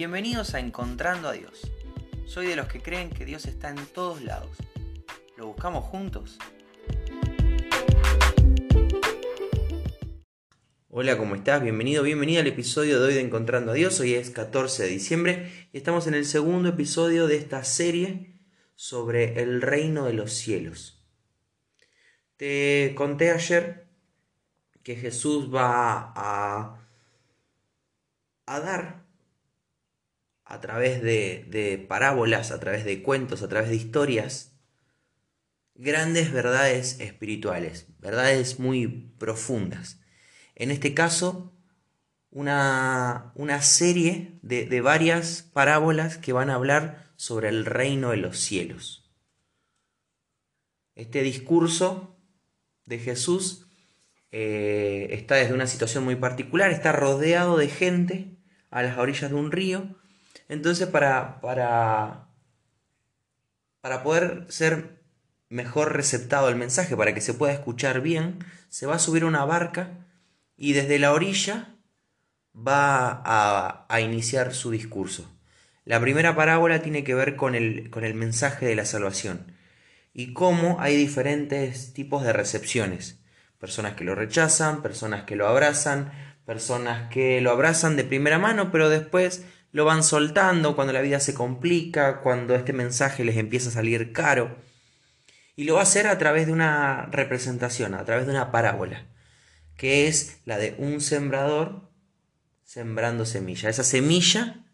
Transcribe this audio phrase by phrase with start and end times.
[0.00, 1.70] Bienvenidos a Encontrando a Dios.
[2.24, 4.56] Soy de los que creen que Dios está en todos lados.
[5.36, 6.38] ¿Lo buscamos juntos?
[10.88, 11.62] Hola, ¿cómo estás?
[11.62, 14.00] Bienvenido, bienvenida al episodio de hoy de Encontrando a Dios.
[14.00, 18.40] Hoy es 14 de diciembre y estamos en el segundo episodio de esta serie
[18.76, 21.04] sobre el reino de los cielos.
[22.38, 23.86] Te conté ayer
[24.82, 26.88] que Jesús va a,
[28.46, 29.09] a dar
[30.50, 34.58] a través de, parábolas, a través de cuentos, a través de historias,
[35.76, 40.00] grandes verdades espirituales, verdades muy profundas.
[40.56, 41.54] En este caso,
[42.30, 48.16] una, una serie de, de, varias parábolas que van a hablar sobre el reino de
[48.16, 49.08] los cielos.
[50.96, 52.20] Este discurso
[52.86, 53.68] de Jesús
[54.32, 58.36] eh, está desde una situación muy particular, está rodeado de gente
[58.70, 59.99] a las orillas de un río,
[60.48, 62.28] entonces, para, para,
[63.80, 65.00] para poder ser
[65.48, 69.44] mejor receptado el mensaje, para que se pueda escuchar bien, se va a subir una
[69.44, 70.06] barca
[70.56, 71.74] y desde la orilla
[72.56, 75.30] va a, a iniciar su discurso.
[75.84, 79.56] La primera parábola tiene que ver con el, con el mensaje de la salvación
[80.12, 83.18] y cómo hay diferentes tipos de recepciones.
[83.58, 86.12] Personas que lo rechazan, personas que lo abrazan,
[86.44, 91.20] personas que lo abrazan de primera mano, pero después lo van soltando cuando la vida
[91.20, 94.58] se complica, cuando este mensaje les empieza a salir caro.
[95.56, 99.06] Y lo va a hacer a través de una representación, a través de una parábola,
[99.76, 101.90] que es la de un sembrador
[102.64, 103.68] sembrando semilla.
[103.68, 104.64] Esa semilla,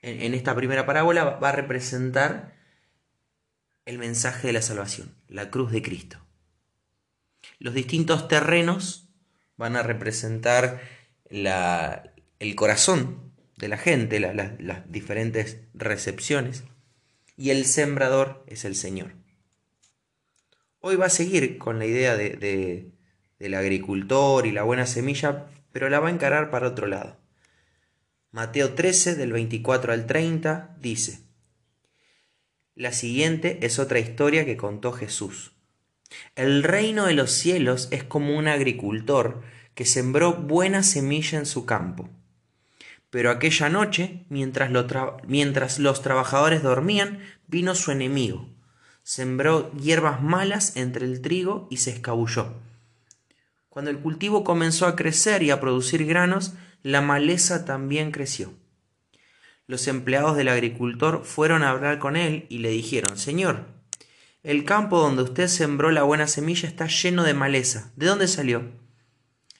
[0.00, 2.54] en, esta primera parábola, va a representar
[3.84, 6.18] el mensaje de la salvación, la cruz de Cristo.
[7.58, 9.08] Los distintos terrenos
[9.56, 10.80] van a representar
[11.30, 13.31] el corazón
[13.62, 16.64] de la gente, las diferentes recepciones,
[17.36, 19.12] y el sembrador es el Señor.
[20.80, 22.90] Hoy va a seguir con la idea de,
[23.38, 27.20] del agricultor y la buena semilla, pero la va a encarar para otro lado.
[28.32, 31.20] Mateo 13, del 24 al 30, dice,
[32.74, 35.52] La siguiente es otra historia que contó Jesús.
[36.34, 39.42] El reino de los cielos es como un agricultor
[39.76, 42.10] que sembró buena semilla en su campo.
[43.12, 44.70] Pero aquella noche, mientras,
[45.26, 48.48] mientras, los trabajadores dormían, vino su enemigo.
[49.02, 52.54] Sembró hierbas malas entre el trigo y se escabulló.
[53.68, 58.54] Cuando el cultivo comenzó a crecer y a producir granos, la maleza también creció.
[59.66, 63.66] Los empleados del agricultor fueron a hablar con él y le dijeron, Señor,
[64.42, 67.92] el campo donde usted sembró la buena semilla está lleno de maleza.
[67.94, 68.72] ¿De dónde salió?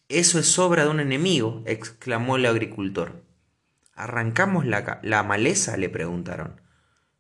[0.08, 3.30] Eso es obra de un enemigo, exclamó el agricultor.
[3.94, 5.76] ¿Arrancamos la, maleza?
[5.76, 6.60] le preguntaron.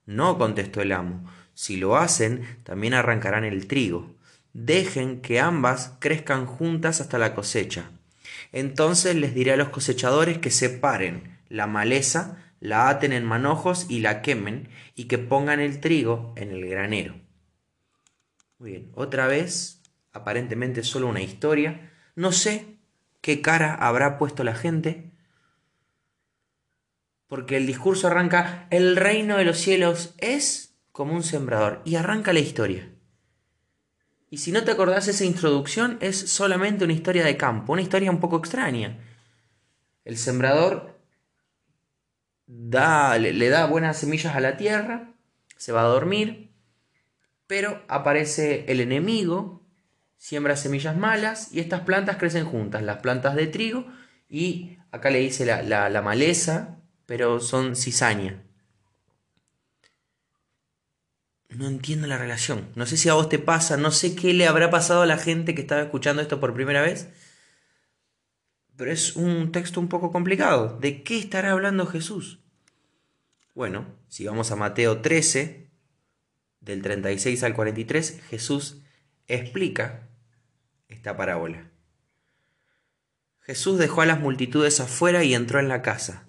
[0.06, 1.30] No, contestó el amo.
[1.54, 4.16] Si lo hacen, también arrancarán el trigo.
[4.52, 7.90] Dejen que ambas crezcan juntas hasta la cosecha.
[8.52, 14.00] Entonces les diré a los cosechadores que separen la maleza, la aten en manojos y
[14.00, 17.14] la quemen, y que pongan el trigo en el granero.
[18.58, 19.82] Muy bien, otra vez,
[20.12, 21.90] aparentemente solo una historia.
[22.14, 22.78] No sé
[23.20, 25.11] qué cara habrá puesto la gente,
[27.32, 32.34] porque el discurso arranca, el reino de los cielos es como un sembrador, y arranca
[32.34, 32.92] la historia.
[34.28, 38.10] Y si no te acordás, esa introducción es solamente una historia de campo, una historia
[38.10, 38.98] un poco extraña.
[40.04, 41.00] El sembrador
[42.46, 45.14] da, le, da buenas semillas a la tierra,
[45.56, 46.52] se va a dormir,
[47.46, 49.66] pero aparece el enemigo,
[50.18, 53.86] siembra semillas malas y estas plantas crecen juntas, las plantas de trigo
[54.28, 58.42] y acá le dice la, la maleza, pero son cizaña.
[61.50, 62.68] No entiendo la relación.
[62.74, 65.18] No sé si a vos te pasa, no sé qué le habrá pasado a la
[65.18, 67.10] gente que estaba escuchando esto por primera vez.
[68.76, 70.78] Pero es un texto un poco complicado.
[70.80, 72.40] ¿De qué estará hablando Jesús?
[73.54, 75.70] Bueno, si vamos a Mateo 13,
[76.60, 78.82] del 36 al 43, Jesús
[79.26, 80.08] explica
[80.88, 81.70] esta parábola.
[83.40, 86.28] Jesús dejó a las multitudes afuera y entró en la casa.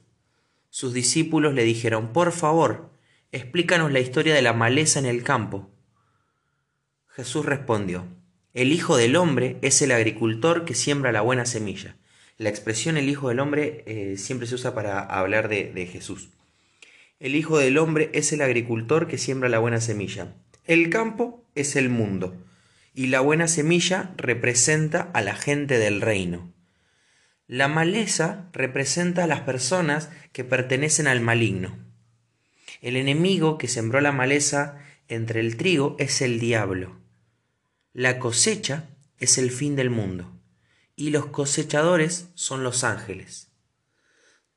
[0.74, 2.90] Sus discípulos le dijeron, por favor,
[3.32, 5.70] explícanos la historia de la maleza en el campo.
[7.10, 8.08] Jesús respondió,
[8.56, 11.96] el Hijo del Hombre es el agricultor que siembra la buena semilla.
[12.40, 16.30] La expresión el Hijo del Hombre eh, siempre se usa para hablar de, de Jesús.
[17.20, 20.34] El Hijo del Hombre es el agricultor que siembra la buena semilla.
[20.66, 22.36] El campo es el mundo
[22.96, 26.52] y la buena semilla representa a la gente del reino.
[27.54, 31.78] La maleza representa a las personas que pertenecen al maligno.
[32.82, 37.00] El enemigo que sembró la maleza entre el trigo es el diablo.
[37.94, 38.90] La cosecha
[39.20, 40.36] es el fin del mundo
[40.96, 43.52] y los cosechadores son los ángeles.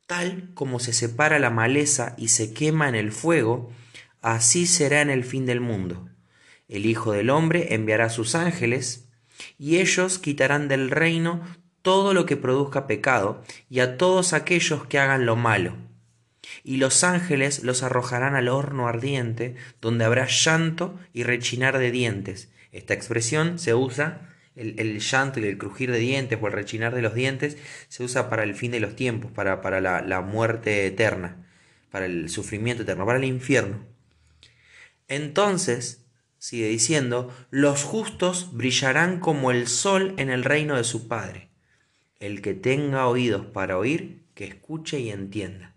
[0.07, 3.71] Tal como se separa la maleza y se quema en el fuego,
[4.23, 6.09] así será en el fin del mundo.
[6.67, 9.07] El Hijo del Hombre enviará sus ángeles,
[9.59, 11.43] y ellos quitarán del reino
[11.87, 15.77] todo lo que produzca pecado, y a todos aquellos que hagan lo malo.
[16.65, 22.49] Y los ángeles los arrojarán al horno ardiente, donde habrá llanto y rechinar de dientes.
[22.73, 27.01] Esta expresión se usa el, llanto y el crujir de dientes o el rechinar de
[27.01, 27.55] los dientes
[27.87, 31.47] se usa para el fin de los tiempos, para, para la, la muerte eterna,
[31.89, 33.85] para el sufrimiento eterno, para el infierno.
[35.07, 36.05] Entonces,
[36.37, 41.46] sigue diciendo, los justos brillarán como el sol en el reino de su Padre.
[42.19, 45.75] El que tenga oídos para oír, que escuche y entienda.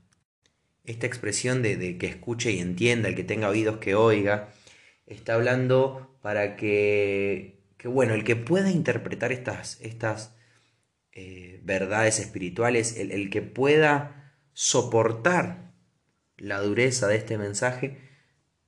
[0.85, 4.49] Esta expresión de, de que escuche y entienda, el que tenga oídos que oiga,
[5.07, 10.35] está hablando para que que bueno, el que pueda interpretar estas, estas
[11.13, 15.73] eh, verdades espirituales, el, el, que pueda soportar
[16.37, 17.97] la dureza de este mensaje,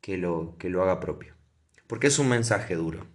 [0.00, 1.34] que lo, que lo haga propio.
[1.86, 3.06] Porque es un mensaje duro.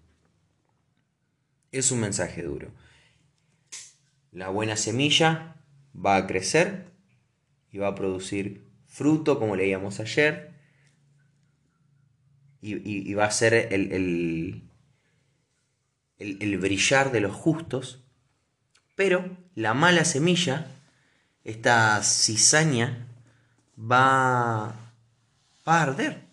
[1.71, 2.71] Es un mensaje duro.
[4.31, 5.56] La buena semilla
[5.94, 6.91] va a crecer
[7.71, 10.56] y va a producir fruto, como leíamos ayer,
[12.62, 14.63] y, va a ser el,
[16.18, 18.03] el, brillar de los justos,
[18.95, 20.68] pero la mala semilla,
[21.44, 23.07] esta cizaña,
[23.79, 24.75] va,
[25.68, 26.26] va a arder.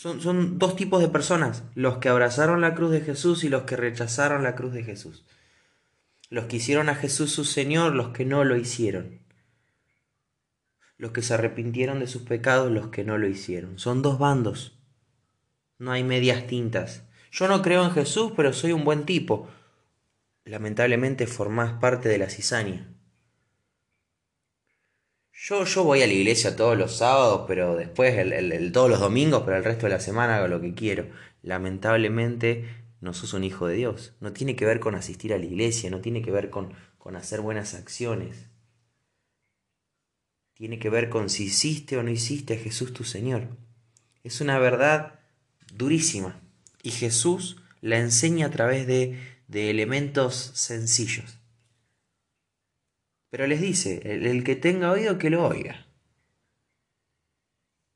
[0.00, 3.64] Son, son, dos tipos de personas, los que abrazaron la cruz de Jesús y los
[3.64, 5.26] que rechazaron la cruz de Jesús.
[6.30, 9.20] Los que hicieron a Jesús su Señor, los que no lo hicieron.
[10.96, 13.78] Los que se arrepintieron de sus pecados, los que no lo hicieron.
[13.78, 14.80] Son dos bandos.
[15.76, 17.02] No hay medias tintas.
[17.30, 19.50] Yo no creo en Jesús, pero soy un buen tipo.
[20.46, 22.88] Lamentablemente formás parte de la cizaña.
[25.42, 29.42] Yo, yo voy a la iglesia todos los sábados, pero después el, todos los domingos,
[29.42, 31.08] pero el resto de la semana hago lo que quiero.
[31.42, 32.68] Lamentablemente
[33.00, 34.12] no sos un hijo de Dios.
[34.20, 37.16] No tiene que ver con asistir a la iglesia, no tiene que ver con, con
[37.16, 38.50] hacer buenas acciones.
[40.52, 43.48] Tiene que ver con si hiciste o no hiciste a Jesús tu Señor.
[44.22, 45.20] Es una verdad
[45.72, 46.38] durísima.
[46.82, 51.39] Y Jesús la enseña a través de, de elementos sencillos.
[53.30, 55.86] Pero les dice, el, que tenga oído que lo oiga.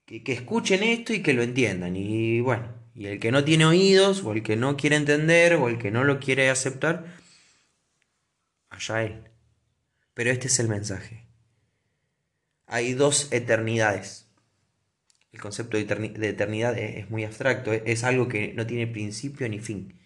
[0.06, 1.96] Que, que, escuchen esto y que lo entiendan.
[1.96, 5.68] Y bueno, y el que no tiene oídos, o el que no quiere entender, o
[5.68, 7.16] el que no lo quiere aceptar,
[8.70, 9.24] allá él.
[10.14, 11.26] Pero este es el mensaje.
[12.66, 14.24] Hay dos eternidades
[15.34, 20.00] el concepto de eternidad es muy abstracto, es algo que no tiene principio ni fin.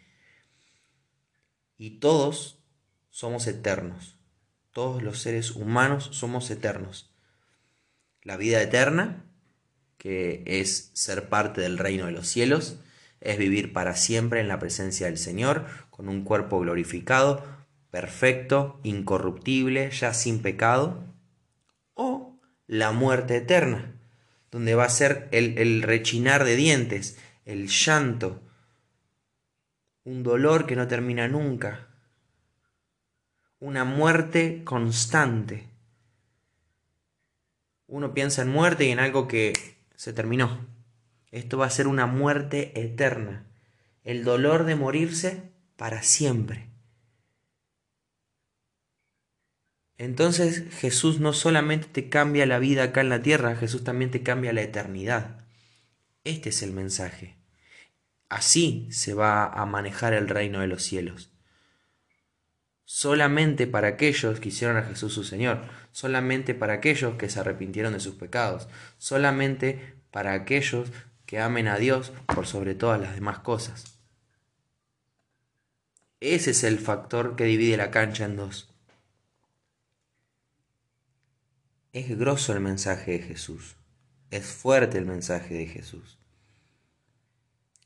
[1.77, 2.65] Y todos
[3.11, 4.18] somos eternos,
[4.79, 7.11] todos los seres humanos somos eternos.
[8.23, 9.25] La vida eterna,
[9.97, 12.79] que es ser parte del reino de los cielos,
[13.21, 17.45] es vivir para siempre en la presencia del Señor, con un cuerpo glorificado,
[17.91, 21.03] perfecto, incorruptible, ya sin pecado,
[21.95, 23.97] o la muerte eterna,
[24.53, 28.41] donde va a ser el, rechinar de dientes, el llanto,
[30.05, 31.88] un dolor que no termina nunca,
[33.61, 35.69] una muerte constante.
[37.87, 39.53] Uno piensa en muerte y en algo que
[39.97, 40.67] se terminó.
[41.31, 43.47] Esto va a ser una muerte eterna,
[44.05, 46.69] el dolor de morirse para siempre.
[49.99, 54.23] Entonces Jesús no solamente te cambia la vida acá en la tierra, Jesús también te
[54.23, 55.45] cambia la eternidad.
[56.23, 57.37] Este es el mensaje.
[58.29, 61.33] Así se va a manejar el reino de los cielos.
[62.91, 65.61] Solamente para aquellos que hicieron a Jesús su Señor,
[65.93, 68.67] solamente para aquellos que se arrepintieron de sus pecados,
[68.97, 70.91] solamente para aquellos
[71.27, 74.01] que amen a Dios por sobre todas las demás cosas.
[76.21, 78.75] Ese es el factor que divide la cancha en dos.
[81.93, 83.77] Es grosso el mensaje de Jesús.
[84.31, 86.19] Es fuerte el mensaje de Jesús.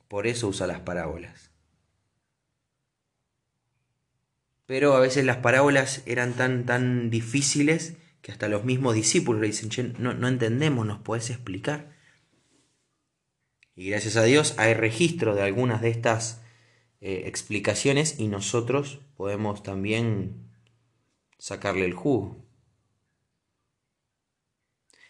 [0.07, 1.52] Por eso usa las parábolas.
[4.73, 9.49] Pero a veces las parábolas eran tan, tan difíciles que hasta los mismos discípulos le
[9.49, 11.95] dicen, no, no entendemos, ¿nos puedes explicar?
[13.77, 16.41] Y gracias a Dios hay registro de algunas de estas
[17.03, 20.49] eh, explicaciones y nosotros podemos también
[21.37, 22.43] sacarle el jugo.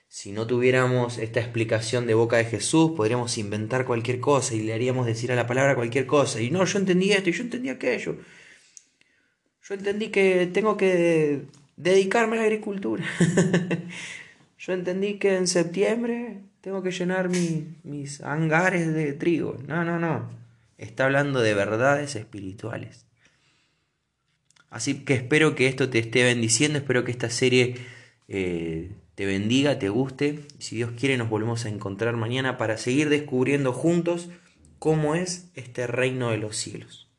[0.09, 4.75] Si no tuviéramos esta explicación de boca de Jesús, podríamos inventar cualquier cosa y le
[4.75, 6.41] haríamos decir a la palabra cualquier cosa.
[6.41, 8.17] Y no, yo entendí esto y yo entendí aquello.
[9.63, 11.43] Yo entendí que tengo que
[11.77, 13.05] dedicarme a la agricultura.
[14.59, 19.57] yo entendí que en septiembre tengo que llenar mis hangares de trigo.
[19.67, 20.31] No, no, no.
[20.79, 23.07] Está hablando de verdades espirituales.
[24.69, 27.77] Así que espero que esto te esté bendiciendo, espero que esta serie
[28.27, 30.41] eh, te bendiga, te guste.
[30.59, 34.31] Si Dios quiere nos volvemos a encontrar mañana para seguir descubriendo juntos
[34.79, 37.12] cómo es este reino de los cielos.